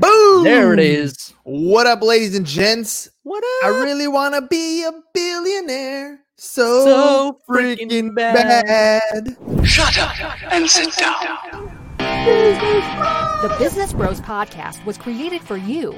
[0.00, 0.42] Boom!
[0.42, 1.34] There it is.
[1.44, 3.08] What up, ladies and gents?
[3.22, 3.64] What up?
[3.66, 6.18] I really want to be a billionaire.
[6.34, 8.34] So, So freaking freaking bad.
[8.66, 9.36] bad.
[9.64, 11.70] Shut up and sit down.
[11.98, 15.94] The Business Bros Podcast was created for you.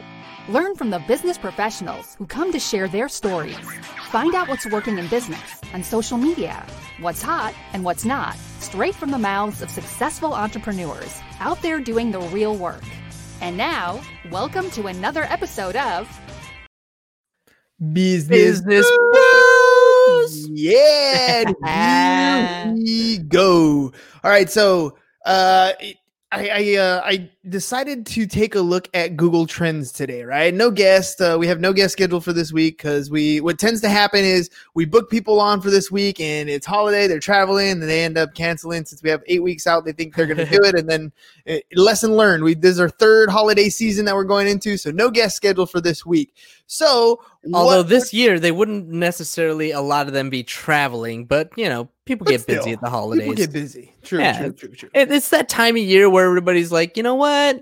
[0.51, 3.59] Learn from the business professionals who come to share their stories.
[4.11, 5.41] Find out what's working in business
[5.73, 6.67] and social media,
[7.01, 12.11] what's hot and what's not, straight from the mouths of successful entrepreneurs out there doing
[12.11, 12.83] the real work.
[13.43, 14.01] And now,
[14.31, 16.09] welcome to another episode of
[17.93, 20.49] Business, Business Bros.
[20.49, 23.93] Yeah, here we go.
[24.25, 24.97] All right, so
[25.27, 25.73] uh,
[26.37, 30.23] I I, uh, I decided to take a look at Google Trends today.
[30.23, 31.21] Right, no guest.
[31.21, 34.25] Uh, we have no guest scheduled for this week because we what tends to happen
[34.25, 37.07] is we book people on for this week and it's holiday.
[37.07, 39.85] They're traveling and they end up canceling since we have eight weeks out.
[39.85, 41.13] They think they're going to do it, and then
[41.49, 42.45] uh, lesson learned.
[42.45, 45.71] We this is our third holiday season that we're going into, so no guest scheduled
[45.71, 46.35] for this week.
[46.67, 47.23] So
[47.55, 51.69] Although what- this year they wouldn't necessarily a lot of them be traveling, but you
[51.69, 53.25] know, people But get busy at the holidays.
[53.25, 53.93] People get busy.
[54.03, 54.39] True, Yeah.
[54.39, 54.91] true, true, true.
[54.95, 57.57] It- it's that time of year where everybody's like, you know what?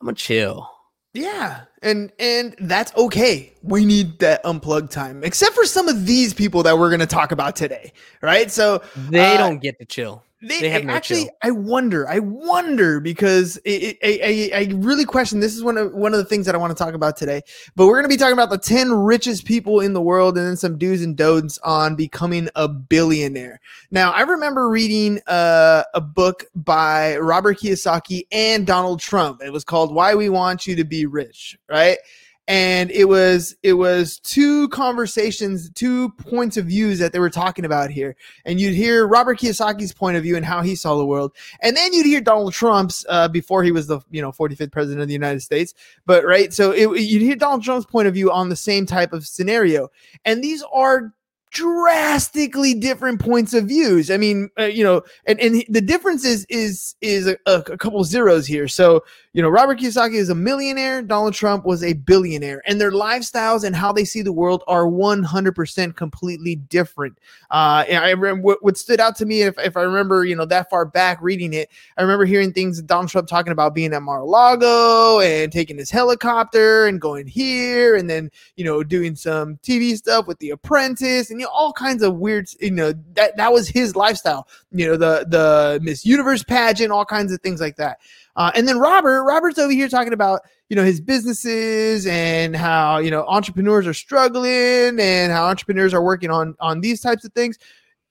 [0.00, 0.68] I'm gonna chill.
[1.14, 3.52] Yeah, and and that's okay.
[3.62, 7.06] We need that unplugged time, except for some of these people that we're going to
[7.06, 8.50] talk about today, right?
[8.50, 10.24] So They Uh, don't get to chill.
[10.42, 11.36] They, They have no actually, chill.
[11.42, 15.38] I wonder, I wonder because it, it, I, I I really question.
[15.38, 17.42] This is one of one of the things that I want to talk about today.
[17.76, 20.44] But we're going to be talking about the ten richest people in the world, and
[20.44, 23.60] then some do's and don'ts on becoming a billionaire.
[23.92, 29.42] Now, I remember reading uh, a book by Robert Kiyosaki and Donald Trump.
[29.44, 31.98] It was called "Why We Want You to Be Rich," right?
[32.48, 37.64] And it was it was two conversations two points of views that they were talking
[37.64, 38.16] about here.
[38.44, 41.32] And you'd hear robert kiyosaki's point of view and how he saw the world.
[41.60, 45.02] And then you'd hear donald trump's uh, before he was the you know 45th president
[45.02, 45.74] of the united states.
[46.04, 49.12] But right so it, you'd hear donald trump's point of view on the same type
[49.12, 49.88] of scenario.
[50.24, 51.12] And these are
[51.52, 56.46] drastically different points of views i mean uh, you know and, and the difference is
[56.48, 59.02] is is a, a couple zeros here so
[59.34, 61.00] you know, Robert Kiyosaki is a millionaire.
[61.00, 64.84] Donald Trump was a billionaire, and their lifestyles and how they see the world are
[64.84, 67.18] 100% completely different.
[67.50, 70.44] Uh, and I remember what, stood out to me, if, if I remember, you know,
[70.46, 74.02] that far back reading it, I remember hearing things Donald Trump talking about being at
[74.02, 79.96] Mar-a-Lago and taking his helicopter and going here, and then you know doing some TV
[79.96, 83.96] stuff with The Apprentice, and all kinds of weird, you know, that that was his
[83.96, 84.48] lifestyle.
[84.70, 87.98] You know, the the Miss Universe pageant, all kinds of things like that.
[88.36, 92.98] Uh, and then Robert, Robert's over here talking about you know his businesses and how
[92.98, 97.32] you know entrepreneurs are struggling and how entrepreneurs are working on on these types of
[97.32, 97.58] things.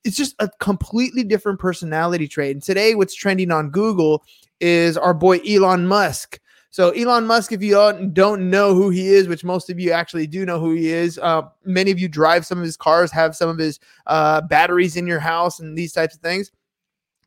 [0.04, 2.56] It's just a completely different personality trait.
[2.56, 4.22] And today, what's trending on Google
[4.60, 6.38] is our boy Elon Musk.
[6.72, 7.74] So Elon Musk, if you
[8.14, 11.18] don't, know who he is, which most of you actually do know who he is,
[11.18, 14.96] uh, many of you drive some of his cars, have some of his uh, batteries
[14.96, 16.50] in your house, and these types of things.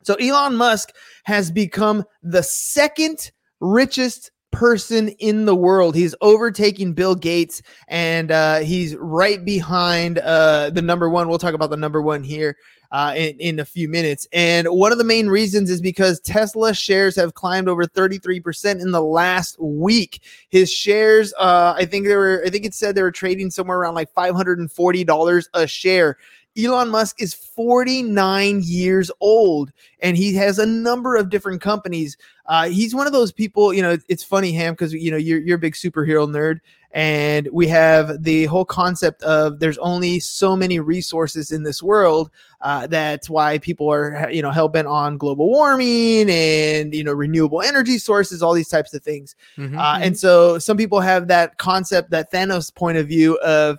[0.02, 0.92] So Elon Musk
[1.24, 3.30] has become the second
[3.60, 5.94] richest person in the world.
[5.94, 11.28] He's overtaking Bill Gates and uh, he's right behind uh, the number one.
[11.28, 12.56] We'll talk about the number one here
[12.96, 14.26] uh, in, in a few minutes.
[14.32, 18.90] And one of the main reasons is because Tesla shares have climbed over 33% in
[18.90, 20.22] the last week.
[20.48, 23.80] His shares, uh, I think they were, I think it said they were trading somewhere
[23.80, 26.16] around like $540 a share.
[26.58, 32.16] Elon Musk is 49 years old and he has a number of different companies.
[32.46, 35.40] Uh, he's one of those people, you know, it's, funny, Ham, because, you know, you're,
[35.40, 36.60] you're a big superhero nerd.
[36.96, 42.30] And we have the whole concept of there's only so many resources in this world.
[42.62, 47.12] Uh, that's why people are, you know, hell bent on global warming and, you know,
[47.12, 49.36] renewable energy sources, all these types of things.
[49.58, 49.78] Mhm.
[49.78, 53.76] Uh, and so some people have that concept, that Thanos point of view of,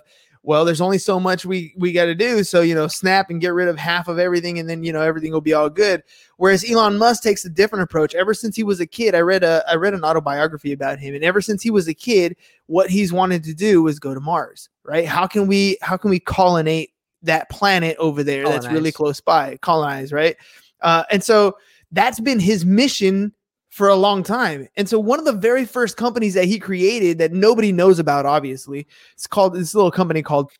[0.48, 2.42] well, there's only so much we we got to do.
[2.42, 5.02] So you know, snap and get rid of half of everything, and then you know
[5.02, 6.02] everything will be all good.
[6.38, 8.14] Whereas Elon Musk takes a different approach.
[8.14, 11.14] Ever since he was a kid, I read a I read an autobiography about him,
[11.14, 12.34] and ever since he was a kid,
[12.64, 14.70] what he's wanted to do was go to Mars.
[14.84, 15.06] Right?
[15.06, 16.94] How can we how can we colonate
[17.24, 19.58] that planet over there that's really close by?
[19.58, 20.34] Colonize, right?
[20.80, 21.58] Uh, and so
[21.92, 23.34] that's been his mission
[23.78, 24.68] for a long time.
[24.76, 28.26] And so one of the very first companies that he created that nobody knows about,
[28.26, 30.50] obviously, it's called this little company called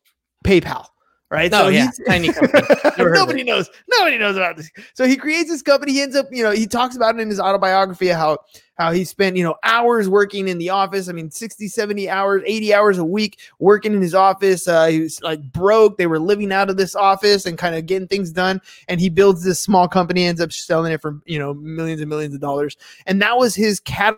[0.45, 0.85] PayPal.
[1.31, 1.53] Right.
[1.53, 2.63] Oh, yeah, tiny company.
[2.83, 3.69] Never heard of nobody knows.
[3.87, 4.71] Nobody knows about this.
[4.95, 5.93] So he creates this company.
[5.93, 8.39] He ends up, you know, he talks about it in his autobiography how
[8.79, 11.07] how he spent, you know, hours working in the office.
[11.07, 14.67] I mean, 60, 70 hours, 80 hours a week working in his office.
[14.67, 15.97] Uh, he was like broke.
[15.97, 18.59] They were living out of this office and kind of getting things done.
[18.87, 22.09] And he builds this small company, ends up selling it for, you know, millions and
[22.09, 22.75] millions of dollars.
[23.05, 24.17] And that was his cat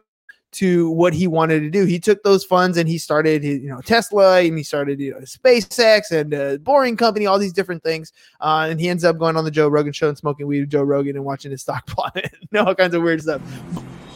[0.51, 1.85] to what he wanted to do.
[1.85, 5.19] He took those funds and he started, you know, Tesla and he started, you know,
[5.19, 8.11] SpaceX and uh, Boring Company, all these different things.
[8.41, 10.69] Uh, and he ends up going on the Joe Rogan show and smoking weed with
[10.69, 13.41] Joe Rogan and watching his stock plummet, and all kinds of weird stuff.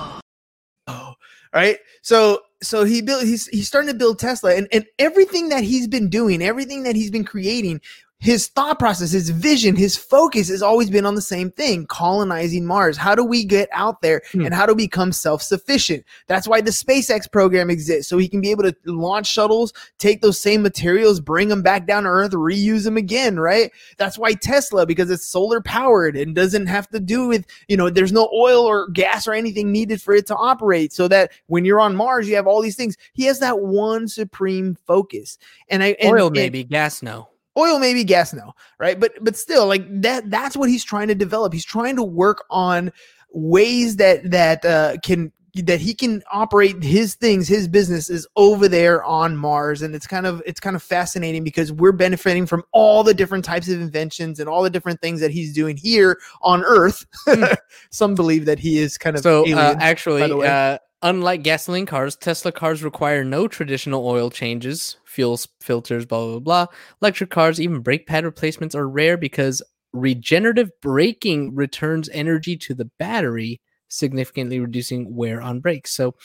[0.88, 1.16] Oh,
[1.52, 1.80] right.
[2.04, 5.88] So so he built he's he's starting to build Tesla and, and everything that he's
[5.88, 7.82] been doing, everything that he's been creating,
[8.26, 12.66] his thought process, his vision, his focus has always been on the same thing, colonizing
[12.66, 12.98] Mars.
[12.98, 14.46] How do we get out there Hmm.
[14.46, 16.04] and how to become self-sufficient?
[16.26, 18.10] That's why the SpaceX program exists.
[18.10, 21.86] So he can be able to launch shuttles, take those same materials, bring them back
[21.86, 23.72] down to Earth, reuse them again, right?
[23.98, 27.92] That's why Tesla, because it's solar powered and doesn't have to do with, you know,
[27.92, 30.94] there's no oil or gas or anything needed for it to operate.
[30.94, 32.98] So that when you're on Mars, you have all these things.
[33.14, 35.38] He has that one supreme focus.
[35.70, 37.30] And I and, Oil and- maybe, gas no.
[37.58, 39.00] Oil maybe gas no right?
[39.00, 41.54] But but still like that that's what he's trying to develop.
[41.54, 42.92] He's trying to work on
[43.32, 45.32] ways that that uh can
[45.64, 49.82] that he can operate his things his business is over there on mars.
[49.82, 53.46] And it's kind of it's kind of fascinating because we're benefiting from all the different
[53.46, 57.06] types of inventions and all the different things that he's doing here on earth.
[57.90, 59.82] Some believe that he is kind of So uh, alien.
[59.82, 60.48] actually, the way.
[60.48, 66.40] uh, unlike gasoline cars, Tesla cars require no traditional oil changes, fuel filters, blah blah
[66.40, 66.66] blah.
[67.02, 69.64] Electric cars, even brake pad replacements are rare because
[69.94, 75.96] regenerative braking returns energy to the battery, significantly reducing wear on brakes.
[75.96, 76.16] So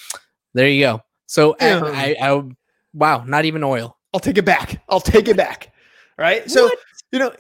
[0.55, 1.01] there you go.
[1.27, 1.83] So I, Yeah.
[1.85, 2.43] I, I
[2.93, 3.97] wow, not even oil.
[4.13, 4.83] I'll take it back.
[4.89, 5.73] I'll take it back.
[6.19, 6.51] Right.
[6.51, 6.69] So,
[7.13, 7.33] you know,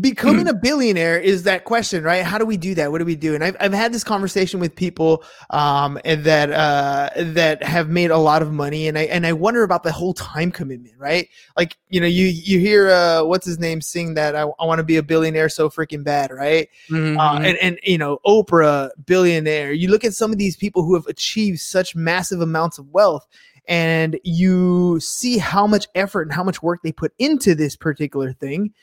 [0.00, 2.22] becoming a billionaire is that question, right?
[2.22, 2.92] How do we do that?
[2.92, 3.34] What do we do?
[3.34, 8.10] And I've, I've had this conversation with people um, and that uh, that have made
[8.10, 11.28] a lot of money, and I and I wonder about the whole time commitment, right?
[11.56, 14.78] Like, you know, you you hear uh, what's his name sing that I, I want
[14.78, 16.68] to be a billionaire so freaking bad, right?
[16.90, 17.46] Uh, mhm.
[17.46, 19.72] and and you know Oprah billionaire.
[19.72, 23.26] You look at some of these people who have achieved such massive amounts of wealth,
[23.66, 28.34] and you see how much effort and how much work they put into this particular
[28.34, 28.74] thing.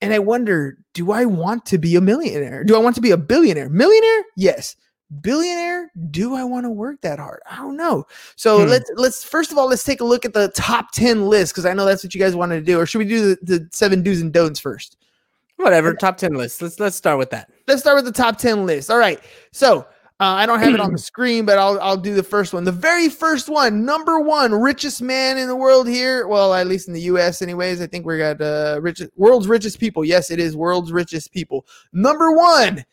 [0.00, 2.64] And I wonder, do I want to be a millionaire?
[2.64, 3.68] Do I want to be a billionaire?
[3.70, 4.24] Millionaire?
[4.36, 4.76] Yes.
[5.20, 5.90] Billionaire?
[6.10, 7.40] Do I want to work that hard?
[7.50, 8.04] I don't know.
[8.34, 8.68] So Hmm.
[8.70, 11.64] let's let's first of all let's take a look at the top ten list because
[11.64, 12.78] I know that's what you guys wanted to do.
[12.78, 14.96] Or should we do the, the seven do's and don'ts first?
[15.56, 15.94] Whatever.
[15.94, 16.60] Top ten list.
[16.60, 17.50] Let's let's start with that.
[17.68, 18.90] let's start with the top 10 list.
[18.90, 19.20] All right.
[19.52, 19.86] So
[20.18, 22.64] uh, I don't have it on the screen, but I'll, I'll do the first one.
[22.64, 26.26] The very first one, number one, richest man in the world here.
[26.26, 27.82] Well, at least in the US, anyways.
[27.82, 30.04] I think we got uh, richest, world's richest people.
[30.04, 31.66] Yes, it is world's richest people.
[31.92, 32.84] Number one.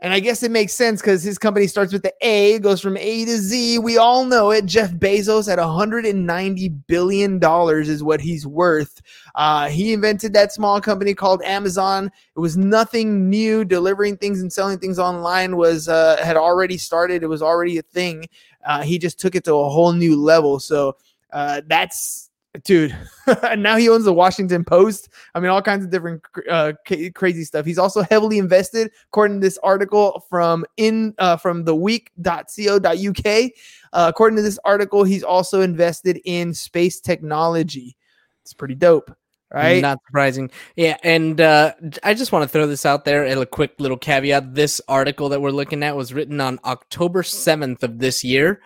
[0.00, 2.98] And I guess it makes sense because his company starts with the A, goes from
[2.98, 3.78] A to Z.
[3.78, 4.66] We all know it.
[4.66, 9.00] Jeff Bezos at 190 billion dollars is what he's worth.
[9.36, 12.10] Uh, he invented that small company called Amazon.
[12.36, 13.64] It was nothing new.
[13.64, 17.22] Delivering things and selling things online was uh, had already started.
[17.22, 18.26] It was already a thing.
[18.66, 20.60] Uh, he just took it to a whole new level.
[20.60, 20.96] So
[21.32, 22.25] uh, that's
[22.64, 22.96] dude.
[23.42, 25.08] and now he owns the Washington Post.
[25.34, 26.72] I mean, all kinds of different uh,
[27.14, 27.66] crazy stuff.
[27.66, 33.50] He's also heavily invested, according to this article from in uh, from the week.co.uk.
[33.92, 37.96] Uh, according to this article, he's also invested in space technology.
[38.42, 39.10] It's pretty dope,
[39.52, 39.82] right?
[39.82, 40.50] Not surprising.
[40.76, 41.74] Yeah, and uh,
[42.04, 43.24] I just want to throw this out there.
[43.24, 47.22] and A quick little caveat: this article that we're looking at was written on October
[47.22, 48.60] seventh of this year,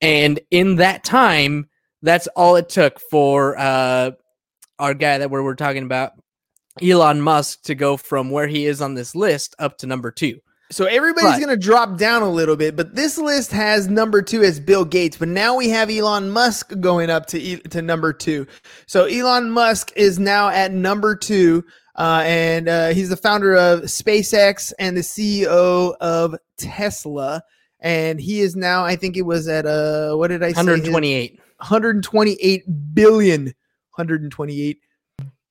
[0.00, 1.68] and in that time,
[2.02, 4.10] that's all it took for uh,
[4.78, 6.12] our guy that we're, we're talking about,
[6.82, 10.40] Elon Musk, to go from where he is on this list up to number two.
[10.70, 14.42] So everybody's going to drop down a little bit, but this list has number two
[14.42, 18.14] as Bill Gates, but now we have Elon Musk going up to e- to number
[18.14, 18.46] two.
[18.86, 21.62] So Elon Musk is now at number two,
[21.98, 27.42] uh, and uh, he's the founder of SpaceX and the CEO of Tesla.
[27.80, 30.60] And he is now, I think it was at uh, what did I say?
[30.84, 30.88] His-
[31.62, 32.64] 128.
[32.66, 34.78] 128 billion, 128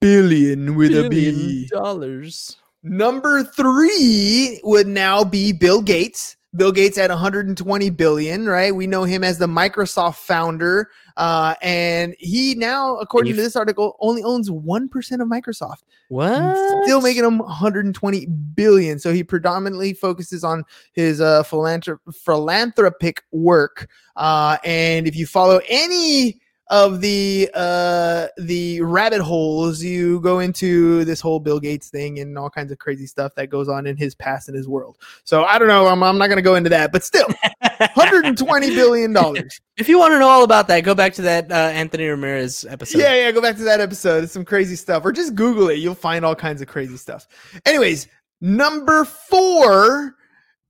[0.02, 1.68] billion with a B.
[1.72, 2.58] dollars.
[2.84, 6.36] Number three would now be Bill Gates.
[6.54, 8.76] Bill Gates at 120 billion, right?
[8.76, 13.96] We know him as the Microsoft founder, uh, and he now, according to this article,
[14.02, 15.84] only owns one percent of Microsoft.
[16.10, 16.84] What?
[16.84, 19.00] Still making him 120 billion.
[19.00, 23.88] So he predominantly focuses on his uh, philanthrop- philanthropic work.
[24.18, 26.41] Uh, and if you follow any
[26.72, 32.38] of the uh, the rabbit holes, you go into this whole Bill Gates thing and
[32.38, 34.98] all kinds of crazy stuff that goes on in his past and his world.
[35.26, 35.88] So I don't know.
[35.88, 37.28] I'm, I'm not going to go into that, but still,
[37.78, 39.60] 120 billion dollars.
[39.76, 42.66] If you want to know all about that, go back to that uh, Anthony Ramirez
[42.70, 43.00] episode.
[43.00, 44.24] Yeah, yeah, go back to that episode.
[44.24, 45.04] It's some crazy stuff.
[45.04, 45.80] Or just Google it.
[45.80, 47.28] You'll find all kinds of crazy stuff.
[47.66, 48.08] Anyways,
[48.40, 50.16] number four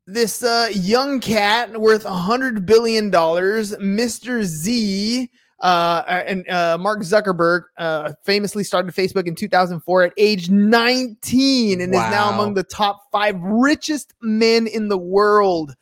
[0.07, 4.41] this uh, young cat worth a hundred billion dollars, Mr.
[4.43, 5.29] Z,
[5.61, 11.93] uh, and uh, Mark Zuckerberg uh, famously started Facebook in 2004 at age 19 and
[11.93, 15.75] is now among the top five richest men in the world.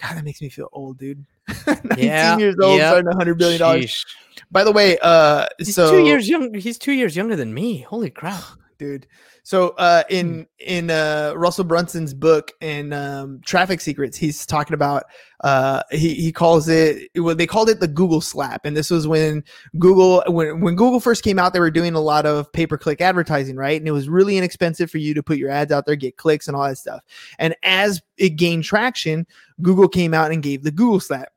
[0.00, 1.24] God, that makes me feel old, dude.
[1.66, 2.90] 19 Yeah, years old, yep.
[2.92, 4.04] starting hundred billion dollars.
[4.50, 6.52] By the way, uh, He's so two years young.
[6.54, 7.78] He's two years younger than me.
[7.80, 8.42] Holy crap!
[8.78, 9.06] Dude.
[9.42, 10.14] So uh Hmm.
[10.14, 15.04] in in uh Russell Brunson's book in um Traffic Secrets, he's talking about
[15.44, 18.64] uh he he calls it well they called it the Google slap.
[18.64, 19.44] And this was when
[19.78, 23.56] Google when when Google first came out, they were doing a lot of pay-per-click advertising,
[23.56, 23.80] right?
[23.80, 26.48] And it was really inexpensive for you to put your ads out there, get clicks
[26.48, 27.02] and all that stuff.
[27.38, 29.26] And as it gained traction,
[29.62, 31.32] Google came out and gave the Google slap.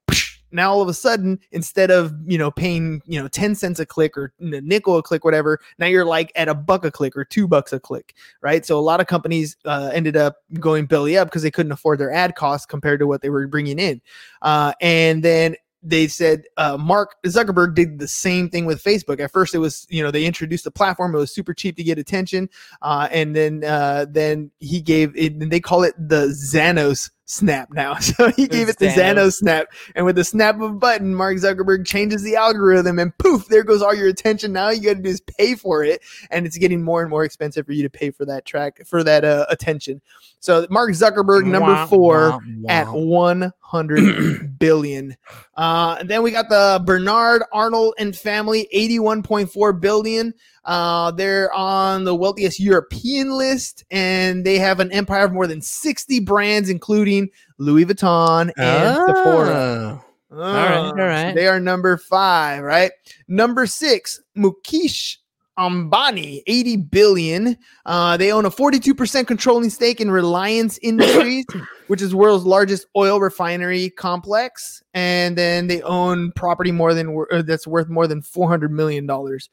[0.52, 3.86] Now all of a sudden, instead of you know paying you know ten cents a
[3.86, 7.16] click or a nickel a click, whatever, now you're like at a buck a click
[7.16, 8.66] or two bucks a click, right?
[8.66, 12.00] So a lot of companies uh, ended up going belly up because they couldn't afford
[12.00, 14.02] their ad costs compared to what they were bringing in,
[14.42, 19.20] uh, and then they said uh, Mark Zuckerberg did the same thing with Facebook.
[19.20, 21.84] At first, it was you know they introduced the platform; it was super cheap to
[21.84, 22.50] get attention,
[22.82, 25.50] uh, and then uh, then he gave it.
[25.50, 27.96] They call it the Thanos snap now.
[28.10, 28.88] So he gave it the.
[28.88, 33.16] Thanos snap, and with the snap of a button, Mark Zuckerberg changes the algorithm, and
[33.18, 34.52] poof, there goes all your attention.
[34.52, 37.24] Now you got to do is pay for it, and it's getting more and more
[37.24, 40.02] expensive for you to pay for that track for that uh, attention.
[40.40, 43.52] So Mark Zuckerberg, number Wah, four wah, at wah.
[43.70, 45.16] 100 billion.
[45.56, 50.34] Uh, and then we got the Bernard Arnold and family, 81.4 billion.
[50.66, 55.62] Uh, they're on the wealthiest European list, and they have an empire of more than
[55.62, 60.04] 60 brands, including Louis Vuitton and Sephora.
[60.32, 60.38] Oh.
[60.38, 61.34] right, all right.
[61.34, 62.92] They are number five, right?
[63.28, 65.18] Number six, Mukesh
[65.60, 67.58] Ambani, 80 billion.
[67.86, 71.46] Uh, they own a 42% controlling stake in Reliance Industries,
[71.88, 74.82] which is world's largest oil refinery complex.
[74.94, 79.50] And then they own property more than uh, that's worth more than 400 million dollars.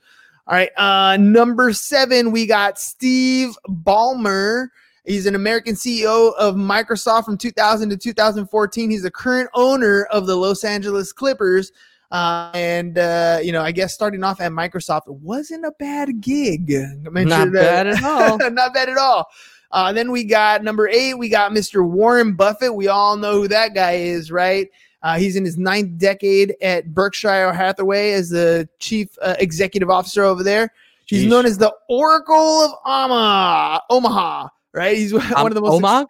[0.46, 0.70] All right.
[0.76, 4.68] Uh, number seven, we got Steve Ballmer.
[5.04, 8.90] He's an American CEO of Microsoft from 2000 to 2014.
[8.90, 11.72] He's the current owner of the Los Angeles Clippers.
[12.10, 16.72] Uh, and, uh, you know, I guess starting off at Microsoft wasn't a bad gig.
[16.74, 18.38] I Not bad at all.
[18.50, 19.26] Not bad at all.
[19.72, 21.86] Uh, then we got number eight, we got Mr.
[21.86, 22.74] Warren Buffett.
[22.74, 24.68] We all know who that guy is, right?
[25.02, 30.22] Uh, he's in his ninth decade at Berkshire Hathaway as the chief uh, executive officer
[30.22, 30.72] over there.
[31.04, 34.96] He's known as the Oracle of Omaha, Omaha, right?
[34.96, 35.80] He's one Um, of the most.
[35.82, 36.06] Omag?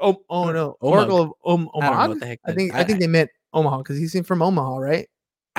[0.00, 0.76] oh, oh no, Omag.
[0.80, 2.08] Oracle of I don't Omaha.
[2.08, 5.08] what the heck I think I think they meant Omaha because he's from Omaha, right?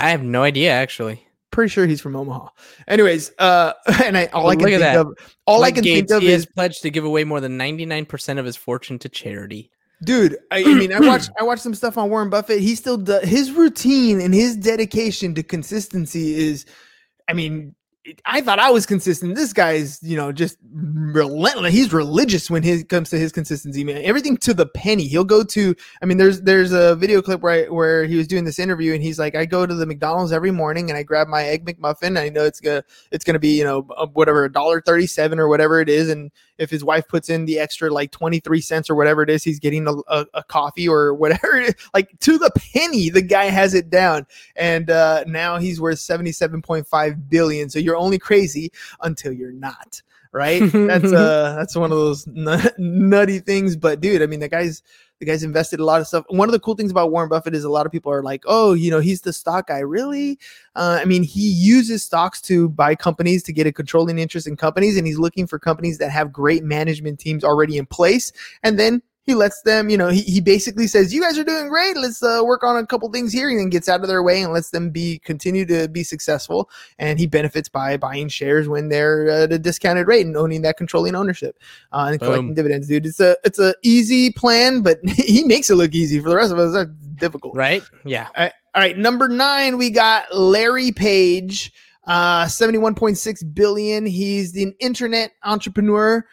[0.02, 1.26] I have no idea actually.
[1.52, 2.48] Pretty sure he's from Omaha.
[2.88, 4.98] Anyways, uh, and I all I can look at think that.
[4.98, 7.58] of, all I can Gates, think of he is pledged to give away more than
[7.58, 9.70] 99% of his fortune to charity.
[10.04, 12.98] dude I, I mean i watched i watched some stuff on warren buffett he still
[12.98, 16.66] does his routine and his dedication to consistency is
[17.30, 17.76] i mean
[18.26, 19.36] I thought I was consistent.
[19.36, 21.72] This guy's, you know, just relentless.
[21.72, 24.02] He's religious when it comes to his consistency, man.
[24.04, 25.06] Everything to the penny.
[25.06, 25.76] He'll go to.
[26.02, 29.04] I mean, there's there's a video clip where where he was doing this interview, and
[29.04, 32.20] he's like, I go to the McDonald's every morning, and I grab my egg McMuffin.
[32.20, 35.40] I know it's gonna it's gonna be you know uh, whatever a dollar thirty seven
[35.40, 36.32] or whatever it is, and
[36.62, 39.60] if his wife puts in the extra like 23 cents or whatever it is, he's
[39.60, 41.66] getting a, a, a coffee or whatever.
[41.94, 44.28] Like to the penny, the guy has it down.
[44.56, 47.70] And uh, now he's worth 77.5 billion.
[47.70, 50.02] So you're only crazy until you're not.
[50.34, 50.62] Right.
[50.72, 53.76] That's uh that's one of those nut- nutty things.
[53.76, 54.82] But dude, I mean the guy's
[55.22, 56.26] the guy's invested a lot of stuff.
[56.30, 58.44] One of the cool things about Warren Buffett is a lot of people are like,
[58.48, 59.78] oh, you know, he's the stock guy.
[59.78, 60.40] Really?
[60.76, 64.58] Uh, I mean, he uses stocks to buy companies to get a controlling interest in
[64.58, 68.32] companies, and he's looking for companies that have great management teams already in place.
[68.64, 71.68] And then he lets them, you know, he, he basically says, You guys are doing
[71.68, 71.96] great.
[71.96, 74.42] Let's uh, work on a couple things here, and then gets out of their way
[74.42, 76.70] and lets them be continue to be successful.
[76.98, 80.78] And he benefits by buying shares when they're at a discounted rate and owning that
[80.78, 81.60] controlling ownership
[81.92, 83.06] uh, and collecting dividends, dude.
[83.06, 86.20] It's a it's a easy plan, but he makes it look easy.
[86.20, 87.56] For the rest of us, that's difficult.
[87.56, 87.84] Right?
[88.04, 88.28] Yeah.
[88.74, 91.74] All right, number nine, we got Larry Page,
[92.08, 94.06] uh, 71.6 billion.
[94.06, 96.26] He's the internet entrepreneur,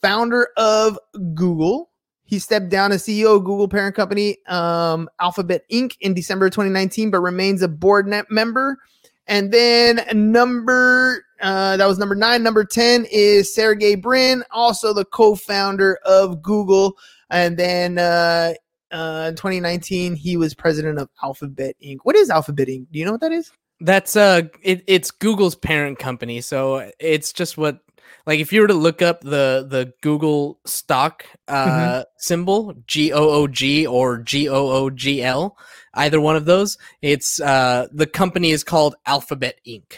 [0.00, 0.98] founder of
[1.34, 1.89] Google.
[2.30, 5.96] He stepped down as CEO of Google parent company, um, Alphabet Inc.
[6.00, 8.78] in December 2019, but remains a board member.
[9.26, 12.44] And then number uh, that was number nine.
[12.44, 16.96] Number 10 is Sergey Brin, also the co-founder of Google.
[17.30, 18.54] And then uh,
[18.92, 21.98] uh, in 2019, he was president of Alphabet Inc.
[22.04, 22.86] What is Alphabet Inc?
[22.92, 23.50] Do you know what that is?
[23.80, 27.80] That's uh it, it's Google's parent company, so it's just what
[28.26, 32.04] Like if you were to look up the the Google stock uh, Mhm.
[32.18, 35.56] symbol G O O G or G O O G L,
[35.94, 39.94] either one of those, it's uh, the company is called Alphabet Inc.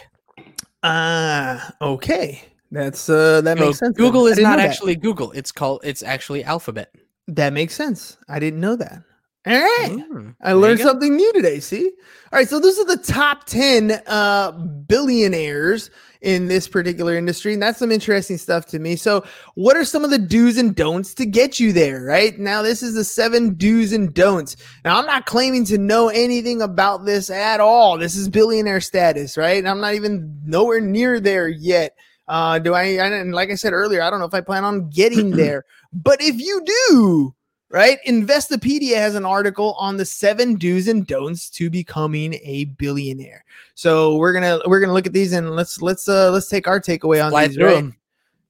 [0.83, 2.43] Ah, okay.
[2.71, 3.97] That's uh that So makes sense.
[3.97, 5.31] Google I is not actually Google.
[5.33, 6.95] It's called it's actually Alphabet.
[7.29, 8.17] That makes sense.
[8.29, 9.03] I didn't know that.
[9.45, 9.91] All right.
[9.91, 11.59] Mm, I learned something new today.
[11.59, 11.91] See?
[12.33, 12.49] All right.
[12.49, 15.91] So those are the top 10 uh, billionaires
[16.23, 17.53] in this particular industry.
[17.53, 18.97] And that's some interesting stuff to me.
[18.97, 22.03] So, what are some of the do's and don'ts to get you there?
[22.05, 24.57] Right now, this is the seven do's and don'ts.
[24.85, 27.99] Now, I'm not claiming to know anything about this at all.
[27.99, 29.59] This is billionaire status, right?
[29.59, 31.97] And I'm not even nowhere near there yet.
[32.29, 33.07] Uh, do I, I?
[33.07, 35.65] And like I said earlier, I don't know if I plan on getting there.
[35.93, 37.35] But if you do,
[37.73, 37.99] right?
[38.07, 43.45] Investopedia has an article on the seven do's and don'ts to becoming a billionaire.
[43.75, 46.81] So we're gonna we're gonna look at these and let's let's uh let's take our
[46.81, 47.57] takeaway on Fly these.
[47.57, 47.77] through Right?
[47.79, 47.97] 'em.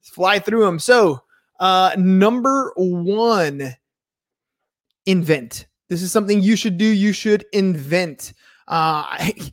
[0.03, 0.79] Fly through them.
[0.79, 1.23] So
[1.61, 3.75] uh number one,
[5.07, 5.67] invent.
[5.89, 6.85] This is something you should do.
[6.85, 8.33] You should invent.
[8.67, 9.53] Uh I,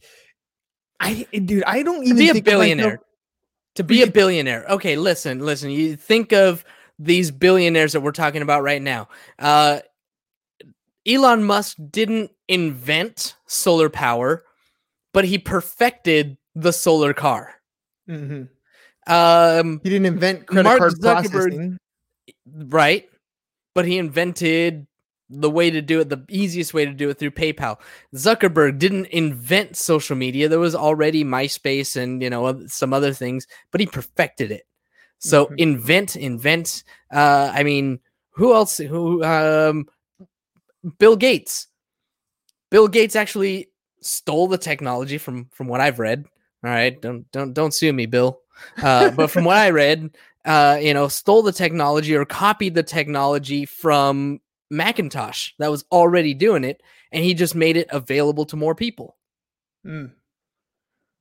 [1.00, 3.00] I dude, I don't even To be a billionaire.
[3.76, 4.66] To be a billionaire.
[4.70, 5.70] Okay, listen, listen.
[5.70, 6.66] You think of
[7.00, 9.08] these billionaires that we're talking about right now.
[9.40, 9.80] Uh,
[11.08, 14.44] Elon Musk didn't invent solar power,
[15.14, 17.56] but he perfected the solar car.
[18.08, 18.50] Mhm.
[19.08, 21.78] Um, He didn't invent credit Mark card Zuckerberg- processing.
[22.46, 23.10] right?
[23.74, 24.86] But he invented
[25.30, 27.80] the way to do it, the easiest way to do it through PayPal.
[28.16, 30.50] Zuckerberg didn't invent social media.
[30.50, 34.64] There was already MySpace and you know some other things, but he perfected it.
[35.20, 35.56] So Mhm.
[35.58, 36.84] invent, invent.
[37.14, 38.00] Uh, I mean,
[38.32, 38.78] who else?
[38.78, 39.24] Who?
[39.24, 39.88] Um,
[40.98, 41.68] Bill Gates.
[42.72, 43.70] Bill Gates actually
[44.02, 46.26] stole the technology from from what I've read.
[46.64, 48.40] All right, don't don't don't sue me, Bill.
[48.82, 52.84] Uh, but from what I read, uh, you know, stole the technology or copied the
[52.84, 58.56] technology from Macintosh that was already doing it, and he just made it available to
[58.56, 59.18] more people.
[59.86, 60.12] Mm.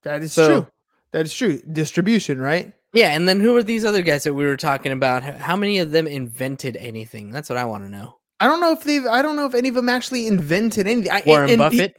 [0.02, 0.67] That is So- true.
[1.12, 1.62] That is true.
[1.73, 2.75] Distribution, right?
[2.95, 5.23] Yeah, and then who are these other guys that we were talking about?
[5.23, 7.31] How many of them invented anything?
[7.31, 8.19] That's what I want to know.
[8.41, 9.05] I don't know if they've.
[9.07, 11.11] I don't know if any of them actually invented anything.
[11.13, 11.97] I, Warren and- and he- Buffett,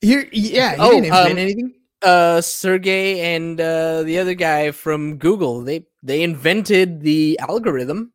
[0.00, 1.74] here, yeah, he Oh, didn't invent um, anything.
[2.02, 5.60] uh, Sergey, and uh, the other guy from Google.
[5.62, 8.12] They they invented the algorithm.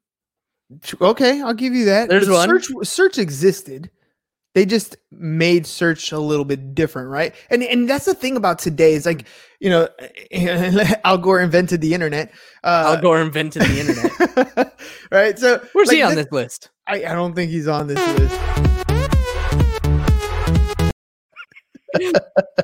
[1.00, 2.10] Okay, I'll give you that.
[2.10, 2.50] there's But one.
[2.62, 3.90] Search, search existed.
[4.58, 7.36] They just made search a little bit different, right?
[7.52, 8.94] And and that's the thing about today.
[8.94, 9.28] Is like
[9.60, 9.88] you know,
[11.04, 12.32] Al Gore invented the internet.
[12.64, 14.74] Uh, Al Gore invented the internet.
[15.12, 15.38] right?
[15.38, 16.72] So Where's he on thi- this list?
[16.88, 18.36] I, I don't think he's on this list.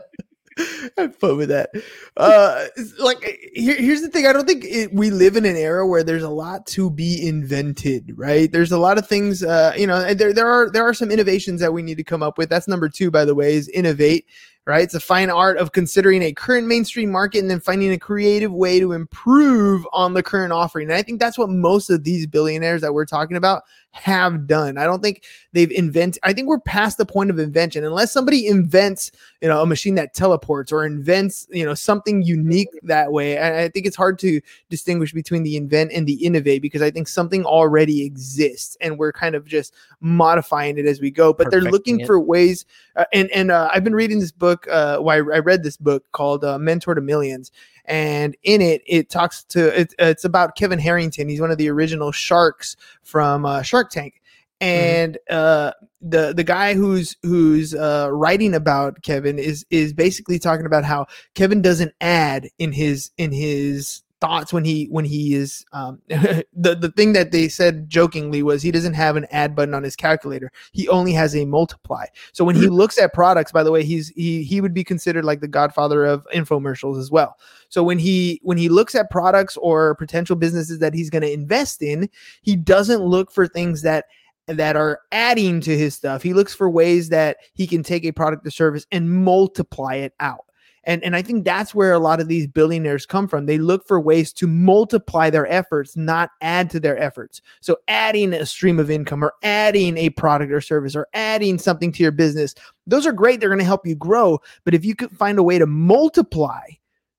[0.97, 1.69] Have fun with that.
[2.17, 2.65] Uh,
[2.99, 4.27] like here, here's the thing.
[4.27, 7.27] I don't think it, we live in an era where there's a lot to be
[7.27, 8.51] invented, right?
[8.51, 9.43] There's a lot of things.
[9.43, 12.23] Uh, you know, there there are there are some innovations that we need to come
[12.23, 12.49] up with.
[12.49, 14.25] That's number two, by the way, is innovate.
[14.65, 14.83] Right?
[14.83, 18.53] It's a fine art of considering a current mainstream market and then finding a creative
[18.53, 20.89] way to improve on the current offering.
[20.89, 23.63] And I think that's what most of these billionaires that we're talking about
[23.93, 24.79] have done.
[24.79, 26.19] I don't think they've invented.
[26.23, 27.84] I think we're past the point of invention.
[27.84, 32.69] Unless somebody invents, you know, a machine that teleports or invents, you know, something unique
[32.82, 33.38] that way.
[33.38, 36.89] I, I think it's hard to distinguish between the invent and the innovate because I
[36.89, 41.32] think something already exists and we're kind of just modifying it as we go.
[41.32, 42.08] But they're looking it.
[42.08, 42.65] for ways.
[42.95, 44.67] Uh, and and uh, I've been reading this book.
[44.67, 47.51] Uh, well, I, I read this book called uh, Mentor to Millions
[47.85, 51.27] and in it it talks to it, it's about kevin harrington.
[51.27, 54.21] He's one of the original sharks from uh, shark tank.
[54.61, 60.65] And uh the the guy who's who's uh writing about kevin is is basically talking
[60.65, 65.65] about how kevin doesn't add in his in his thoughts when he when he is
[65.73, 69.73] um the the thing that they said jokingly was he doesn't have an add button
[69.73, 73.63] on his calculator he only has a multiply so when he looks at products by
[73.63, 77.36] the way he's he he would be considered like the godfather of infomercials as well
[77.73, 81.33] so when he when he looks at products or potential businesses that he's going to
[81.33, 82.07] invest in,
[82.43, 84.05] he doesn't look for things that
[84.45, 86.21] that are adding to his stuff.
[86.21, 90.13] He looks for ways that he can take a product or service and multiply it
[90.19, 90.45] out.
[90.85, 93.45] And and I think that's where a lot of these billionaires come from.
[93.45, 97.41] They look for ways to multiply their efforts, not add to their efforts.
[97.61, 101.91] So adding a stream of income or adding a product or service or adding something
[101.93, 102.53] to your business,
[102.85, 103.39] those are great.
[103.39, 106.61] They're going to help you grow, but if you could find a way to multiply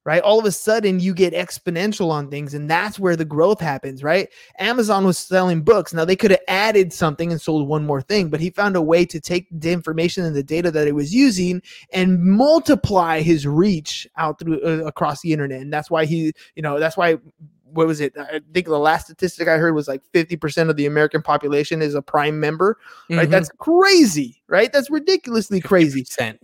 [0.05, 0.23] right?
[0.23, 4.03] All of a sudden you get exponential on things, and that's where the growth happens,
[4.03, 4.29] right?
[4.59, 5.95] Amazon was selling books.
[5.95, 8.83] Now they could have added something and sold one more thing, but he found a
[8.83, 11.63] way to take the information and the data that he was using
[11.93, 15.61] and multiply his reach out through uh, across the internet.
[15.63, 17.17] And that's why he, you know, that's why
[17.73, 18.17] what was it?
[18.17, 21.95] I think the last statistic I heard was like 50% of the American population is
[21.97, 22.79] a Prime member,
[23.11, 23.27] right?
[23.27, 23.31] Mhm.
[23.33, 24.73] That's crazy, right?
[24.73, 26.05] That's ridiculously crazy.
[26.05, 26.39] 50%.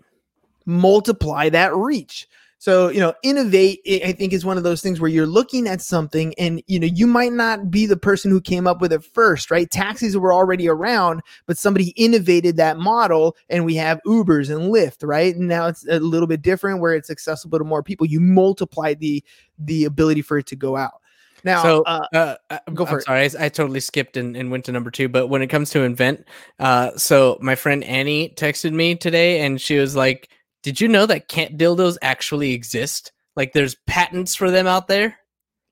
[0.66, 2.28] Multiply that reach.
[2.62, 5.80] So, you know, innovate, I think, is one of those things where you're looking at
[5.80, 9.02] something and, you know, you might not be the person who came up with it
[9.02, 9.70] first, right?
[9.70, 14.98] Taxis were already around, but somebody innovated that model and we have Ubers and Lyft,
[15.02, 15.34] right?
[15.34, 18.06] And now it's a little bit different where it's accessible to more people.
[18.06, 19.24] You multiply the
[19.58, 21.00] the ability for it to go out.
[21.44, 23.04] Now, So, uh, Uh, uh, Go I'm it.
[23.04, 25.08] sorry, I, I totally skipped and, and went to number two.
[25.08, 26.26] But when it comes to invent,
[26.58, 30.29] uh, so my friend Annie texted me today, and she was like,
[30.62, 33.12] "Did you know that cat dildos actually exist?
[33.36, 35.18] Like, there's patents for them out there."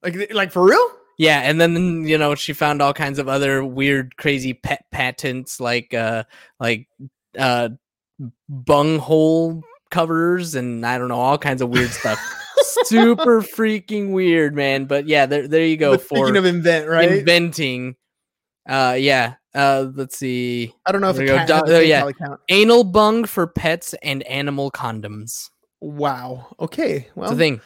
[0.03, 0.91] like, like for real?
[1.19, 5.59] Yeah, and then you know she found all kinds of other weird, crazy pet patents,
[5.59, 6.25] like uh,
[6.61, 6.87] like
[7.37, 7.71] uh,
[8.49, 12.19] bung hole covers, and I don't know, all kinds of weird stuff.
[12.85, 14.85] Super freaking weird, man.
[14.85, 17.11] But yeah, there there you go But for speaking of invent, right?
[17.11, 17.97] inventing.
[18.69, 19.35] Uh, yeah.
[19.55, 20.75] Uh, let's see.
[20.87, 21.45] I don't know if you go.
[21.47, 22.07] Do- oh, yeah.
[22.07, 22.41] Account.
[22.49, 25.51] Anal bung for pets and animal condoms.
[25.81, 26.49] Wow.
[26.61, 27.09] Okay.
[27.15, 27.61] Well, It's a thing.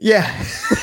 [0.00, 0.24] Yeah.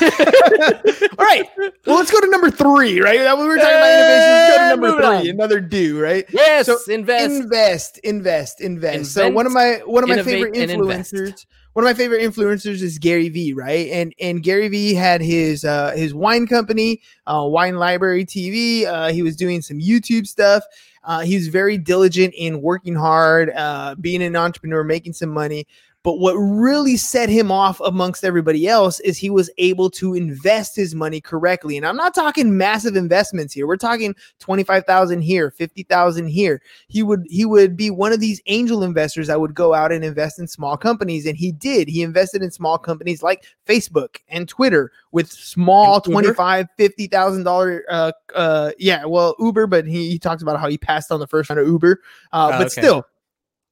[1.18, 1.44] All right.
[1.86, 3.20] Well, let's go to number three, right?
[3.20, 4.18] That we were talking about innovation.
[4.18, 5.30] Let's go to number three.
[5.30, 5.34] on.
[5.36, 6.24] Another do, right?
[6.30, 7.30] Yes, So, invest.
[7.32, 9.12] Invest, invest, invest.
[9.12, 11.46] So one of my one of my favorite influencers,
[11.76, 13.90] one of my favorite influencers is Gary Vee, right?
[13.90, 18.86] And and Gary Vee had his uh his wine company, uh Wine Library TV.
[18.86, 20.64] Uh he was doing some YouTube stuff.
[21.04, 25.66] Uh he was very diligent in working hard, uh being an entrepreneur, making some money.
[26.06, 30.76] But what really set him off amongst everybody else is he was able to invest
[30.76, 31.76] his money correctly.
[31.76, 33.66] And I'm not talking massive investments here.
[33.66, 36.62] We're talking 25,000 here, 50,000 here.
[36.86, 40.04] He would he would be one of these angel investors that would go out and
[40.04, 41.88] invest in small companies and he did.
[41.88, 46.22] He invested in small companies like Facebook and Twitter with small And Uber?
[46.34, 50.78] 25 50,000 dollar uh uh yeah, well Uber but he, he talks about how he
[50.78, 52.00] passed on the first round of Uber.
[52.32, 52.80] Uh Oh, but okay.
[52.80, 53.04] still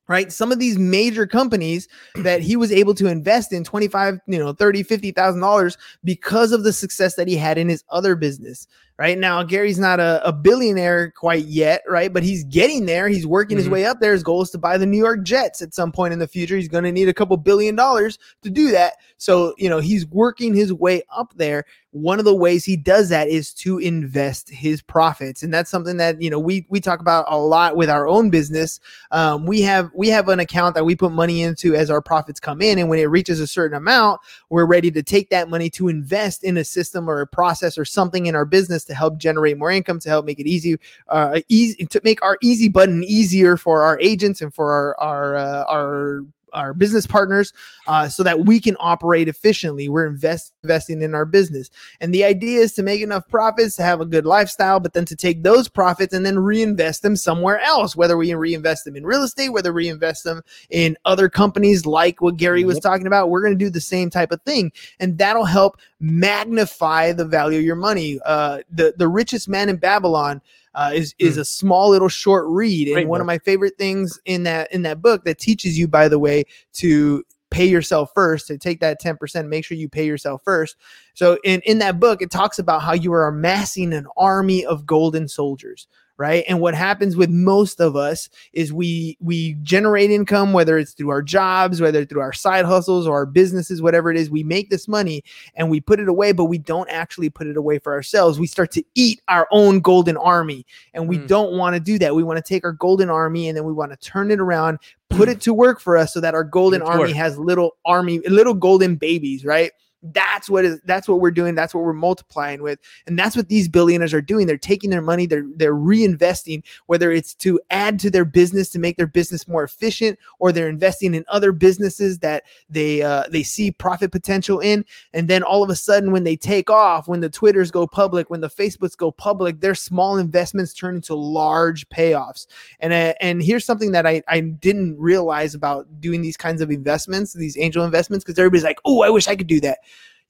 [0.09, 0.33] right?
[0.33, 4.53] Some of these major companies that he was able to invest in 25 you know
[4.53, 8.67] 30 50 thousand dollars because of the success that he had in his other business
[8.99, 9.19] right?
[9.19, 12.13] Now gary's not a, a billionaire quite yet right?
[12.13, 13.09] But he's getting there.
[13.09, 13.73] He's working his Mhm.
[13.73, 14.13] way up there.
[14.13, 16.57] His goal is to buy the new york jets at some point in the future.
[16.57, 18.95] He's going to need a couple billion dollars to do that.
[19.17, 21.65] So you know he's working his way up there.
[21.91, 25.45] One of the ways he does that is to invest his profits.
[25.45, 28.31] And that's something that you know we we talk about a lot with our own
[28.31, 28.81] business.
[29.13, 32.41] Um, we have we have an account that we put money into as our profits
[32.41, 32.79] come in.
[32.79, 36.45] And when it reaches a certain amount we're ready to take that money to invest
[36.45, 39.71] in a system or a process or something in our business to help generate more
[39.71, 43.83] income to help make it easy uh, easy to make our easy button easier for
[43.83, 47.53] our agents and for our our uh, our our business partners
[47.87, 52.25] uh, so that we can operate efficiently we're invest, investing in our business and the
[52.25, 55.43] idea is to make enough profits to have a good lifestyle, but then to take
[55.43, 59.51] those profits and then reinvest them somewhere else, whether we reinvest them in real estate,
[59.51, 63.31] whether we invest them in other companies like what Gary was talking about.
[63.31, 64.73] We're going to do the same type of thing.
[65.01, 68.19] And that'll help magnify the value of your money.
[68.25, 70.41] Uh, the, the richest man in Babylon.
[70.75, 71.41] Uh, is is Hmm.
[71.41, 74.83] a small little short read, and Great one of my favorite things in that in
[74.83, 79.01] that book that teaches you, by the way, to pay yourself first to take that
[79.01, 80.75] 10% make sure you pay yourself first.
[81.15, 84.85] So in in that book it talks about how you are amassing an army of
[84.87, 86.45] golden soldiers right?
[86.49, 91.11] And what happens with most of us is we we generate income whether it's through
[91.11, 94.71] our jobs whether through our side hustles or our businesses whatever it is we make
[94.71, 95.23] this money
[95.57, 98.39] and we put it away but we don't actually put it away for ourselves.
[98.39, 101.27] We start to eat our own golden army and we Mm.
[101.27, 102.15] don't want to do that.
[102.15, 104.79] We want to take our golden army and then we want to turn it around
[105.11, 107.17] put it to work for us so that our golden Put it to army work.
[107.17, 109.71] has little army little golden babies right
[110.13, 113.49] that's what is that's what we're doing that's what we're multiplying with and that's what
[113.49, 114.47] these billionaires are doing.
[114.47, 118.79] They're taking their money they're they're reinvesting whether it's to add to their business to
[118.79, 123.43] make their business more efficient or they're investing in other businesses that they uh, they
[123.43, 127.21] see profit potential in and then all of a sudden when they take off when
[127.21, 131.89] the twitters go public when the facebooks go public their small investments turn into large
[131.89, 132.47] payoffs.
[132.81, 136.71] And uh, and here's something that I, I didn't realize about doing these kinds of
[136.71, 139.79] investments these angel investments because everybody's like oh i wish i could do that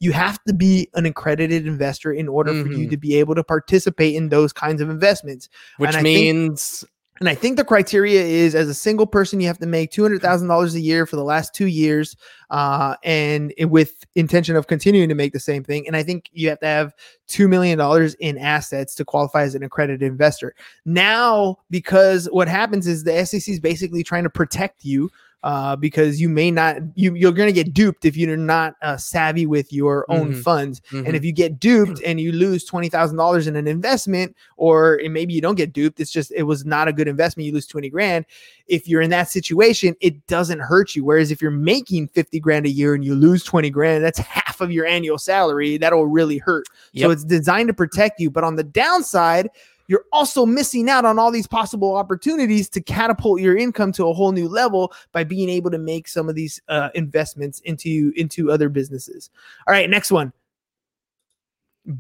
[0.01, 2.91] you have to be an accredited investor in order for you Mhm.
[2.91, 6.85] to be able to participate in those kinds of investments which I think- means
[7.21, 10.03] and I think the criteria is as a single person, you have to make two
[10.03, 12.17] hundred thousand dollars a year for the last two years,
[12.51, 15.87] uh, and it- with intention of continuing to make the same thing.
[15.87, 16.93] And I think you have to have
[17.29, 20.57] two million dollars in assets to qualify as an accredited investor.
[20.85, 25.09] Now, because what happens is the SEC is basically trying to protect you.
[25.45, 28.97] Uh, because you may not you you're going to get duped if you're not uh,
[28.97, 30.43] savvy with your own Mhm.
[30.43, 30.81] funds.
[30.91, 31.07] Mhm.
[31.07, 34.99] And if you get duped and you lose twenty thousand dollars in an investment, or
[35.11, 37.47] maybe you don't get duped, it's just it was not a good investment.
[37.47, 38.25] You lose twenty grand.
[38.69, 41.05] If you're in that situation, it doesn't hurt you.
[41.05, 44.63] Whereas if you're making fifty grand a year and you lose twenty grand, that's half
[44.63, 45.77] of your annual salary.
[45.77, 46.65] That'll really hurt.
[46.97, 48.31] So it's designed to protect you.
[48.31, 49.51] But on the downside,
[49.87, 54.13] you're also missing out on all these possible opportunities to catapult your income to a
[54.13, 58.51] whole new level by being able to make some of these uh, investments into into
[58.51, 59.31] other businesses.
[59.67, 60.33] All right, next one.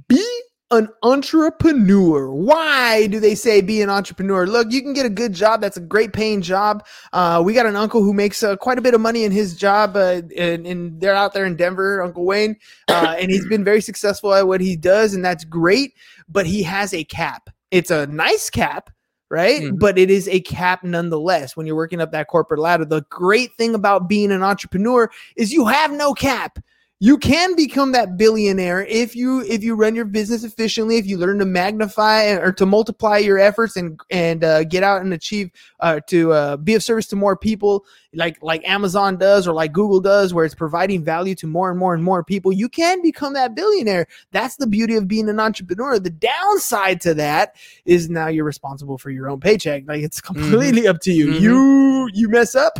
[0.09, 0.25] Be
[0.71, 2.33] an entrepreneur.
[2.33, 4.47] Why do they say be an entrepreneur?
[4.47, 5.61] Look, you can get a good job.
[5.61, 6.87] That's a great paying job.
[7.13, 9.57] Uh, we got an uncle who makes uh, quite a bit of money in his
[9.57, 12.57] job, uh, and, and they're out there in Denver, Uncle Wayne,
[12.89, 15.95] uh, and he's been very successful at what he does, and that's great.
[16.29, 17.51] But he has a cap.
[17.71, 18.91] It's a nice cap,
[19.31, 19.63] right?
[19.63, 19.79] Mhm.
[19.79, 22.85] But it is a cap nonetheless when you're working up that corporate ladder.
[22.85, 26.59] The great thing about being an entrepreneur is you have no cap.
[27.05, 31.19] You can become that billionaire if you if you run your business efficiently, if you
[31.19, 35.51] learn to magnify or to multiply your efforts and and uh, get out and achieve
[35.81, 39.75] uh, to uh, be of service to more people, like like Amazon does or like
[39.75, 42.55] Google does, where it's providing value to more and more and more people.
[42.55, 44.07] You can become that billionaire.
[44.33, 45.99] That's the beauty of being an entrepreneur.
[45.99, 49.83] The downside to that is now you're responsible for your own paycheck.
[49.87, 51.27] Like it's completely up to you.
[51.27, 51.41] Mhm.
[51.43, 52.79] You you mess up,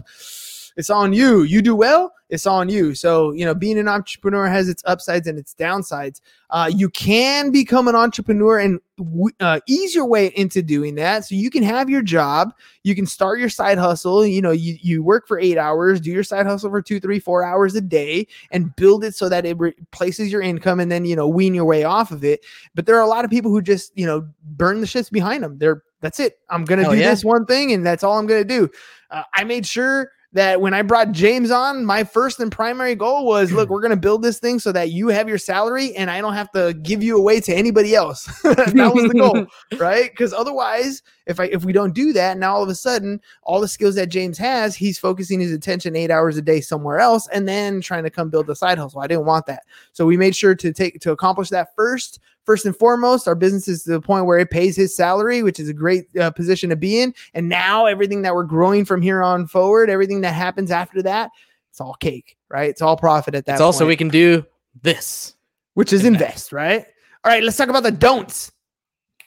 [0.77, 1.43] it's on you.
[1.43, 2.95] You do well, it's on you.
[2.95, 6.21] So you know, being an entrepreneur has its upsides and its downsides.
[6.51, 11.25] Uh, you can become an entrepreneur and w- uh, ease your way into doing that.
[11.25, 14.27] So you can have your job, you can start your side hustle.
[14.27, 17.19] You know, you you work for eight hours, do your side hustle for two, three,
[17.21, 21.05] four hours a day, and build it so that it replaces your income, and then
[21.05, 22.45] you know wean your way off of it.
[22.75, 25.45] But there are a lot of people who just you know burn the ships behind
[25.45, 25.59] them.
[25.59, 26.39] They're that's it.
[26.51, 27.11] I'm gonna Hell do yeah.
[27.11, 28.71] this one thing, and that's all I'm gonna do.
[29.11, 33.25] Uh, I made sure that when I brought James on, my first and primary goal
[33.25, 36.11] was look, we're going to build this thing so that you have your salary and
[36.11, 38.25] I don't have to give you away to anybody else.
[38.43, 39.47] that was the goal,
[39.79, 40.11] right?
[40.11, 43.61] Because otherwise, if I if we don't do that, now all of a sudden, all
[43.61, 47.29] the skills that James has, he's focusing his attention eight hours a day somewhere else
[47.29, 49.01] and then trying to come build a side hustle.
[49.01, 49.63] I didn't want that.
[49.93, 52.19] So we made sure to take to accomplish that first.
[52.45, 55.59] First and foremost, our business is to the point where it pays his salary, which
[55.59, 57.15] is a great uh, position to be in.
[57.33, 61.31] And now everything that we're growing from here on forward, everything that happens after that,
[61.71, 62.69] it's all cake, right?
[62.69, 64.45] It's all profit at that It's also point, we can do
[64.83, 65.35] this.
[65.75, 66.23] which is invest.
[66.23, 66.87] invest, right?
[67.25, 68.53] All right, let's talk about the don'ts.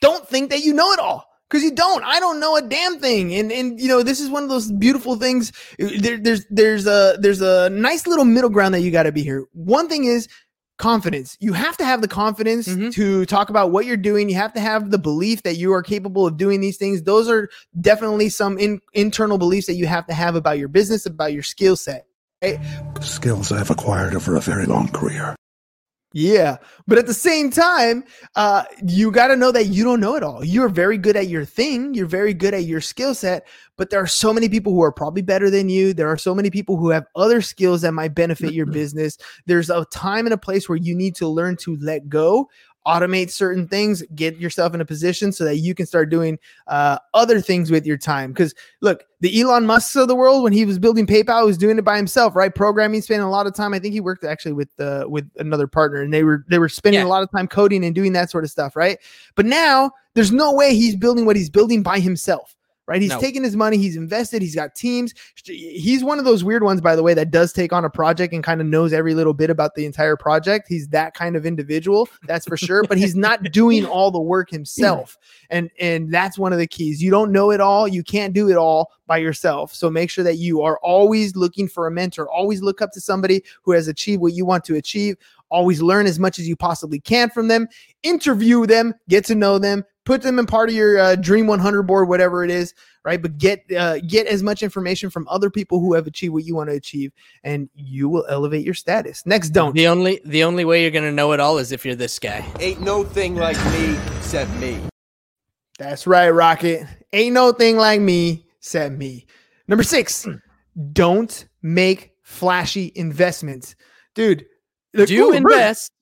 [0.00, 1.26] Don't think that you know it all.
[1.50, 4.28] Because you don't, I don't know a damn thing, and and you know this is
[4.28, 5.50] one of those beautiful things.
[5.78, 9.22] There, there's there's a there's a nice little middle ground that you got to be
[9.22, 9.46] here.
[9.54, 10.28] One thing is
[10.78, 11.36] confidence.
[11.40, 12.92] You have to have the confidence Mhm.
[12.94, 14.28] to talk about what you're doing.
[14.28, 17.02] You have to have the belief that you are capable of doing these things.
[17.02, 17.48] Those are
[17.80, 21.42] definitely some in, internal beliefs that you have to have about your business, about your
[21.42, 22.06] skill set.
[23.00, 25.34] Skills I've acquired over a very long career.
[26.14, 28.02] Yeah, but at the same time,
[28.34, 30.42] uh, you got to know that you don't know it all.
[30.42, 31.92] You're very good at your thing.
[31.92, 34.90] You're very good at your skill set, but there are so many people who are
[34.90, 35.92] probably better than you.
[35.92, 39.18] There are so many people who have other skills that might benefit your business.
[39.44, 42.48] There's a time and a place where you need to learn to let go,
[42.86, 46.38] automate certain things, get yourself in a position so that you can start doing
[46.68, 48.32] uh, other things with your time.
[48.32, 51.58] Because look, the Elon Musk of the world, when he was building PayPal, he was
[51.58, 52.54] doing it by himself, right?
[52.54, 53.74] Programming, spending a lot of time.
[53.74, 56.68] I think he worked actually with uh, with another partner, and they were they were
[56.68, 57.06] spending Yeah.
[57.06, 58.98] a lot of time coding and doing that sort of stuff, right?
[59.34, 62.54] But now there's no way he's building what he's building by himself.
[62.88, 63.20] Right, he's No.
[63.20, 65.12] taking his money, he's invested, he's got teams.
[65.44, 68.32] He's one of those weird ones, by the way, that does take on a project
[68.32, 70.66] and kind of knows every little bit about the entire project.
[70.68, 72.82] He's that kind of individual, that's for sure.
[72.84, 75.18] But he's not doing all the work himself
[75.50, 78.48] and and that's one of the keys you don't know it all you can't do
[78.50, 82.28] it all by yourself so make sure that you are always looking for a mentor
[82.30, 85.16] always look up to somebody who has achieved what you want to achieve
[85.50, 87.66] always learn as much as you possibly can from them
[88.02, 91.82] interview them get to know them put them in part of your uh, dream 100
[91.82, 92.72] board whatever it is
[93.04, 96.44] right but get uh, get as much information from other people who have achieved what
[96.44, 97.12] you want to achieve
[97.44, 101.12] and you will elevate your status next don't The only the only way you're gonna
[101.12, 102.42] know it all is if you're this guy.
[102.58, 104.80] Ain't no thing like me except me.
[105.78, 106.86] That's right, Rocket.
[107.12, 109.26] Ain't no thing like me, except me.
[109.68, 110.26] Number six,
[110.92, 113.76] don't make flashy investments.
[114.14, 114.46] Dude,
[114.94, 115.92] the- Do ooh, invest.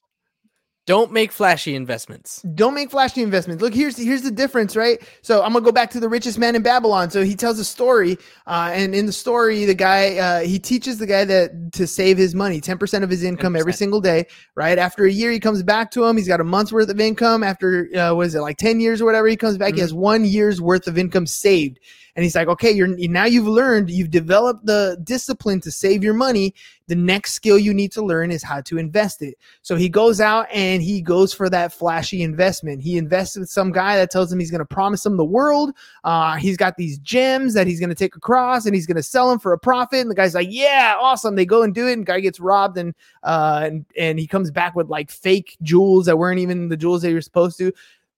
[0.87, 2.43] Don't make flashy investments.
[2.55, 3.61] Don't make flashy investments.
[3.61, 5.03] Look, here's here's the difference, right?
[5.21, 7.11] So I'm gonna go back to the richest man in Babylon.
[7.11, 10.99] So he tells a story, uh, and in the story, the guy uh, he teaches
[10.99, 13.77] the guy that to save his money, 10% of his income every 10%.
[13.77, 14.27] single day.
[14.55, 16.17] Right after a year, he comes back to him.
[16.17, 17.43] He's got a month's worth of income.
[17.43, 19.27] After uh, what is it like 10 years or whatever?
[19.27, 19.75] He comes back.
[19.75, 21.81] He has one year's worth of income saved,
[22.17, 26.15] and he's like, okay, you're now you've learned, you've developed the discipline to save your
[26.15, 26.55] money.
[26.89, 29.37] The next skill you need to learn is how to invest it.
[29.61, 32.81] So he goes out and he goes for that flashy investment.
[32.81, 35.73] He invests with some guy that tells him he's going to promise him the world.
[36.05, 39.03] Uh, he's got these gems that he's going to take across and he's going to
[39.03, 40.01] sell them for a profit.
[40.01, 42.79] And the guy's like, "Yeah, awesome." They go and do it, and guy gets robbed,
[42.79, 46.77] and uh, and and he comes back with like fake jewels that weren't even the
[46.79, 47.73] jewels they were supposed to.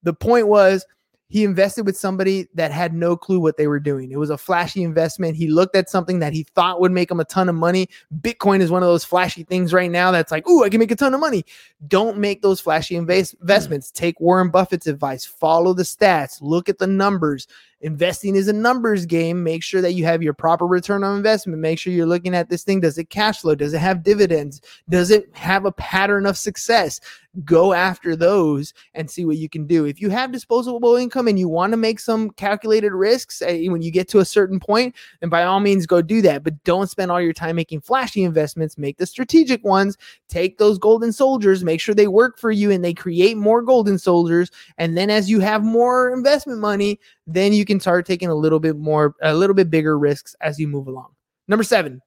[0.04, 0.86] The point was
[1.28, 4.10] he invested with somebody that had no clue what they were doing.
[4.10, 5.36] It was a flashy investment.
[5.36, 7.88] He looked at something that he thought would make him a ton of money.
[8.20, 10.90] Bitcoin is one of those flashy things right now that's like, ooh, I can make
[10.90, 11.44] a ton of money.
[11.86, 13.90] Don't make those flashy invest- investments.
[13.90, 15.24] Take Warren Buffett's advice.
[15.24, 16.38] Follow the stats.
[16.40, 17.46] Look at the numbers.
[17.80, 19.44] Investing is a numbers game.
[19.44, 21.60] Make sure that you have your proper return on investment.
[21.60, 22.80] Make sure you're looking at this thing.
[22.80, 23.54] Does it cash flow?
[23.54, 24.60] Does it have dividends?
[24.88, 27.00] Does it have a pattern of success?
[27.44, 29.84] Go after those and see what you can do.
[29.84, 33.82] If you have disposable income and you want to make some calculated risks uh, when
[33.82, 36.42] you get to a certain point, then by all means go do that.
[36.42, 38.76] But don't spend all your time making flashy investments.
[38.76, 39.96] Make the strategic ones.
[40.28, 43.98] Take those golden soldiers, make sure they work for you and they create more golden
[43.98, 44.50] soldiers.
[44.78, 48.58] And then as you have more investment money, then you can start taking a little
[48.58, 51.14] bit more, a little bit bigger risks as you move along.
[51.46, 52.00] Number seven,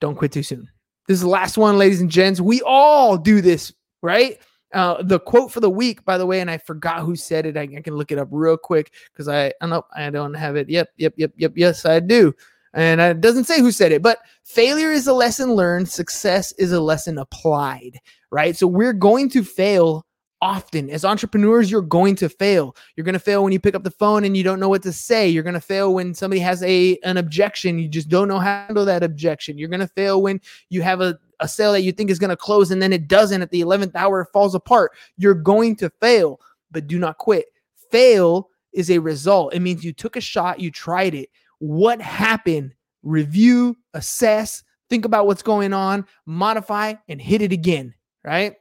[0.00, 0.68] don't quit too soon.
[1.06, 2.40] This is the last one, ladies and gents.
[2.40, 4.38] We all do this, right?
[4.74, 7.56] Uh, the quote for the week, by the way, and I forgot who said it.
[7.56, 10.56] I, I can look it up real quick because I, I know I don't have
[10.56, 10.68] it.
[10.68, 11.52] Yep, yep, yep, yep.
[11.54, 12.34] Yes, I do.
[12.74, 15.88] And it doesn't say who said it, but failure is a lesson learned.
[15.88, 17.98] Success is a lesson applied,
[18.30, 18.54] right?
[18.56, 20.04] So we're going to fail
[20.40, 20.90] often.
[20.90, 22.76] As entrepreneurs, you're going to fail.
[22.96, 24.82] You're going to fail when you pick up the phone and you don't know what
[24.82, 25.28] to say.
[25.28, 28.60] You're going to fail when somebody has a an objection, you just don't know how
[28.60, 29.58] to handle that objection.
[29.58, 32.30] You're going to fail when you have a a sale that you think is going
[32.30, 34.92] to close and then it doesn't at the 11th hour it falls apart.
[35.16, 37.46] You're going to fail, but do not quit.
[37.90, 39.54] Fail is a result.
[39.54, 41.30] It means you took a shot, you tried it.
[41.58, 42.74] What happened?
[43.02, 48.56] Review, assess, think about what's going on, modify, and hit it again, right?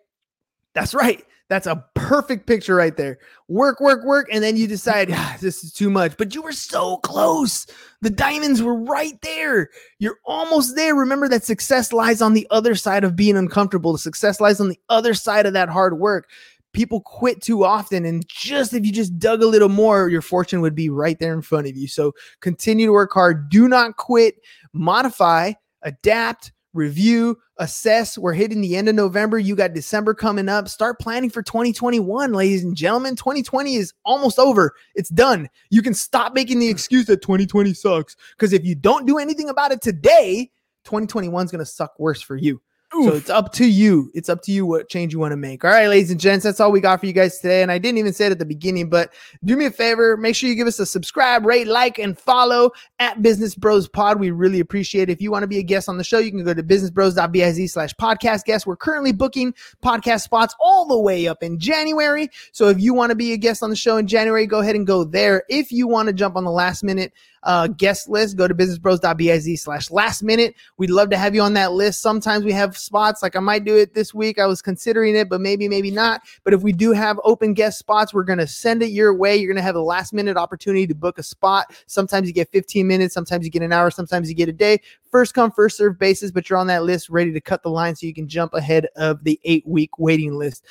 [0.74, 1.24] That's right.
[1.50, 3.20] That's a perfect picture right there.
[3.48, 6.18] Work, work, work, and then you decide ah, this is too much.
[6.18, 7.66] But you were so close.
[8.02, 9.70] The diamonds were right there.
[10.00, 10.94] You're almost there.
[10.94, 13.94] Remember that success lies on the other side of being uncomfortable.
[13.94, 16.30] The success lies on the other side of that hard work.
[16.74, 20.60] People quit too often, and just if you just dug a little more, your fortune
[20.62, 21.88] would be right there in front of you.
[21.88, 23.50] So continue to work hard.
[23.50, 24.36] Do not quit.
[24.74, 28.18] Modify, adapt, review, assess.
[28.18, 29.40] We're hitting the end of November.
[29.40, 30.68] You got December coming up.
[30.70, 33.16] Start planning for 2021, ladies and gentlemen.
[33.16, 34.74] 2020 is almost over.
[34.96, 35.50] It's done.
[35.70, 39.50] You can stop making the excuse that 2020 sucks because if you don't do anything
[39.50, 40.52] about it today,
[40.86, 42.62] 2021 is going to suck worse for you.
[42.90, 44.10] So it's up to you.
[44.14, 45.66] It's up to you what change you want to make.
[45.66, 47.62] All right, ladies and gents, that's all we got for you guys today.
[47.62, 50.36] And I didn't even say it at the beginning, but do me a favor, make
[50.36, 54.22] sure you give us a subscribe, rate, like, and follow at Business Bros Pod.
[54.22, 55.12] We really appreciate it.
[55.12, 57.74] If you want to be a guest on the show, you can go to businessbros.biz
[57.74, 58.66] slash podcast guest.
[58.66, 62.30] We're currently booking podcast spots all the way up in January.
[62.54, 64.76] So if you want to be a guest on the show in January, go ahead
[64.76, 65.44] and go there.
[65.50, 67.12] If you want to jump on the last minute
[67.48, 70.54] uh, guest list, go to businessbros.biz slash last minute.
[70.78, 72.02] We'd love to have you on that list.
[72.02, 74.38] Sometimes we have spots, like I might do it this week.
[74.38, 76.22] I was considering it, but maybe, maybe not.
[76.44, 79.38] But if we do have open guest spots, we're going to send it your way.
[79.38, 81.74] You're going to have a last minute opportunity to book a spot.
[81.88, 84.82] Sometimes you get 15 minutes, sometimes you get an hour, sometimes you get a day.
[85.10, 87.96] First come, first serve basis, but you're on that list ready to cut the line
[87.96, 90.66] so you can jump ahead of the eight week waiting list.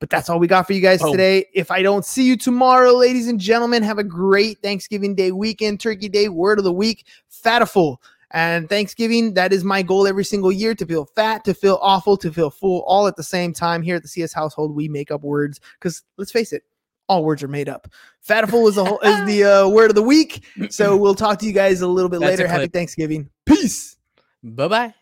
[0.00, 1.12] But that's all we got for you guys Boom.
[1.12, 1.46] today.
[1.54, 5.80] If I don't see you tomorrow, ladies and gentlemen, have a great Thanksgiving Day weekend,
[5.80, 8.00] Turkey Day, word of the week, fatiful.
[8.30, 12.16] And Thanksgiving, that is my goal every single year to feel fat, to feel awful,
[12.18, 13.82] to feel full, all at the same time.
[13.82, 16.62] Here at the CS household, we make up words because let's face it,
[17.08, 17.88] all words are made up.
[18.20, 20.44] Fatiful is the whole is the uh, word of the week.
[20.70, 22.46] So we'll talk to you guys a little bit That's later.
[22.46, 22.68] Happy.
[22.68, 23.30] Thanksgiving.
[23.46, 23.96] Peace.
[24.42, 24.94] Bye bye.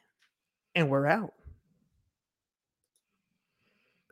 [0.77, 1.33] And we're out.